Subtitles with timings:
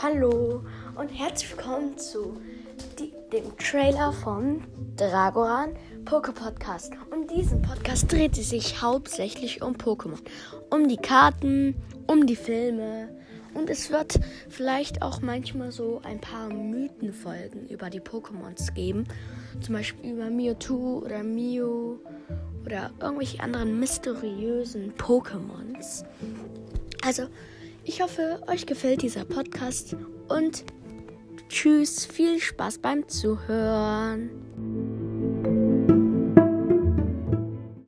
[0.00, 2.40] Hallo und herzlich willkommen zu
[2.98, 4.62] die, dem Trailer von
[4.96, 5.74] Dragoran
[6.04, 6.92] Poke Podcast.
[7.10, 10.18] Und diesen Podcast dreht sich hauptsächlich um Pokémon,
[10.70, 11.74] um die Karten,
[12.06, 13.08] um die Filme
[13.54, 19.04] und es wird vielleicht auch manchmal so ein paar Mythenfolgen über die Pokémons geben,
[19.60, 21.96] zum Beispiel über Mewtwo oder Mew
[22.64, 26.04] oder irgendwelche anderen mysteriösen Pokémons.
[27.04, 27.24] Also
[27.88, 29.96] ich hoffe, euch gefällt dieser Podcast
[30.28, 30.64] und
[31.48, 34.28] tschüss, viel Spaß beim Zuhören.